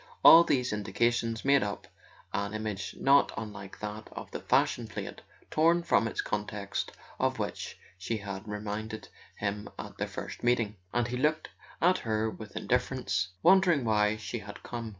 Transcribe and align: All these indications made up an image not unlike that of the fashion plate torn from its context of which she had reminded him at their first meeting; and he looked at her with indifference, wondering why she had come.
All 0.23 0.43
these 0.43 0.73
indications 0.73 1.45
made 1.45 1.61
up 1.61 1.85
an 2.33 2.55
image 2.55 2.95
not 2.99 3.31
unlike 3.37 3.77
that 3.81 4.09
of 4.13 4.31
the 4.31 4.39
fashion 4.39 4.87
plate 4.87 5.21
torn 5.51 5.83
from 5.83 6.07
its 6.07 6.21
context 6.21 6.91
of 7.19 7.37
which 7.37 7.77
she 7.99 8.17
had 8.17 8.47
reminded 8.47 9.09
him 9.37 9.69
at 9.77 9.99
their 9.99 10.07
first 10.07 10.41
meeting; 10.41 10.77
and 10.91 11.09
he 11.09 11.17
looked 11.17 11.49
at 11.83 11.99
her 11.99 12.31
with 12.31 12.55
indifference, 12.57 13.27
wondering 13.43 13.85
why 13.85 14.17
she 14.17 14.39
had 14.39 14.63
come. 14.63 14.89